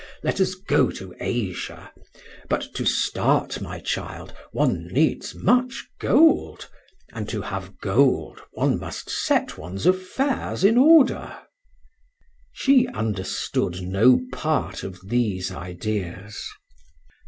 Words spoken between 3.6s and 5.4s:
my child, one needs